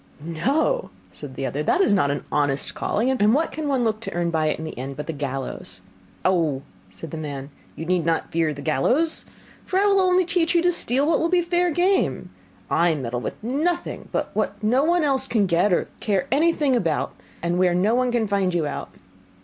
[0.19, 3.99] 'No,' said the other, 'that is not an honest calling, and what can one look
[3.99, 5.81] to earn by it in the end but the gallows?'
[6.25, 9.25] 'Oh!' said the man, 'you need not fear the gallows;
[9.63, 12.31] for I will only teach you to steal what will be fair game:
[12.67, 17.13] I meddle with nothing but what no one else can get or care anything about,
[17.43, 18.89] and where no one can find you out.